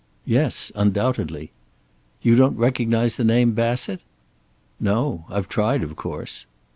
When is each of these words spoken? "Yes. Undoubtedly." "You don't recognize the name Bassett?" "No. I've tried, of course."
"Yes. 0.25 0.71
Undoubtedly." 0.73 1.51
"You 2.23 2.35
don't 2.35 2.57
recognize 2.57 3.17
the 3.17 3.23
name 3.23 3.51
Bassett?" 3.51 4.01
"No. 4.79 5.25
I've 5.29 5.47
tried, 5.47 5.83
of 5.83 5.95
course." 5.95 6.47